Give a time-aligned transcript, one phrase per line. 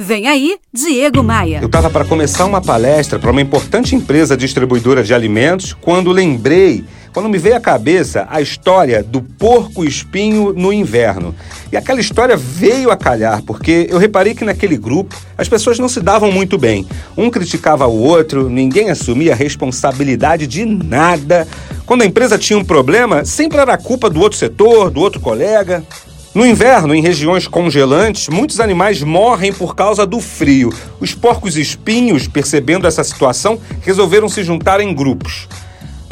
[0.00, 1.58] Vem aí, Diego Maia.
[1.60, 6.84] Eu estava para começar uma palestra para uma importante empresa distribuidora de alimentos quando lembrei,
[7.12, 11.34] quando me veio à cabeça a história do porco espinho no inverno.
[11.72, 15.88] E aquela história veio a calhar, porque eu reparei que naquele grupo as pessoas não
[15.88, 16.86] se davam muito bem.
[17.16, 21.44] Um criticava o outro, ninguém assumia responsabilidade de nada.
[21.84, 25.82] Quando a empresa tinha um problema, sempre era culpa do outro setor, do outro colega.
[26.34, 30.72] No inverno, em regiões congelantes, muitos animais morrem por causa do frio.
[31.00, 35.48] Os porcos espinhos, percebendo essa situação, resolveram se juntar em grupos.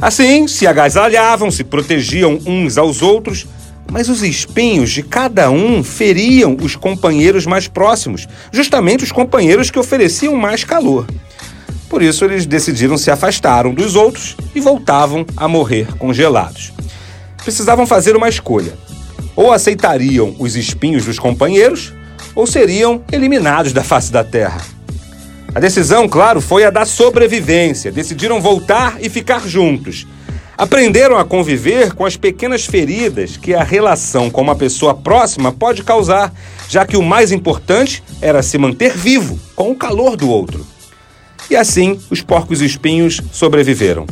[0.00, 3.46] Assim, se agasalhavam, se protegiam uns aos outros,
[3.90, 9.78] mas os espinhos de cada um feriam os companheiros mais próximos, justamente os companheiros que
[9.78, 11.06] ofereciam mais calor.
[11.90, 16.72] Por isso, eles decidiram se afastar um dos outros e voltavam a morrer congelados.
[17.36, 18.85] Precisavam fazer uma escolha
[19.36, 21.92] ou aceitariam os espinhos dos companheiros
[22.34, 24.62] ou seriam eliminados da face da terra.
[25.54, 27.92] A decisão, claro, foi a da sobrevivência.
[27.92, 30.06] Decidiram voltar e ficar juntos.
[30.58, 35.82] Aprenderam a conviver com as pequenas feridas que a relação com uma pessoa próxima pode
[35.82, 36.32] causar,
[36.68, 40.66] já que o mais importante era se manter vivo com o calor do outro.
[41.48, 44.06] E assim, os porcos espinhos sobreviveram.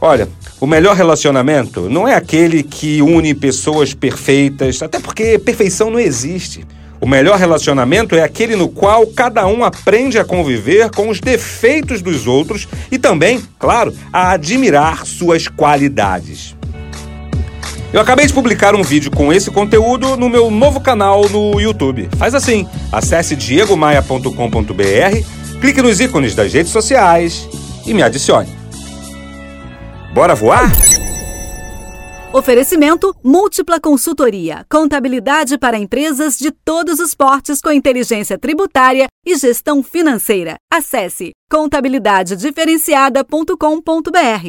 [0.00, 6.00] Olha, o melhor relacionamento não é aquele que une pessoas perfeitas, até porque perfeição não
[6.00, 6.66] existe.
[7.00, 12.02] O melhor relacionamento é aquele no qual cada um aprende a conviver com os defeitos
[12.02, 16.54] dos outros e também, claro, a admirar suas qualidades.
[17.92, 22.08] Eu acabei de publicar um vídeo com esse conteúdo no meu novo canal no YouTube.
[22.16, 27.48] Faz assim: acesse diegomaia.com.br, clique nos ícones das redes sociais
[27.86, 28.59] e me adicione.
[30.12, 30.72] Bora voar?
[32.32, 34.66] Oferecimento Múltipla Consultoria.
[34.68, 40.56] Contabilidade para empresas de todos os portes com inteligência tributária e gestão financeira.
[40.72, 44.46] Acesse contabilidadediferenciada.com.br.